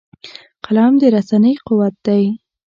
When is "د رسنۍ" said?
1.01-1.53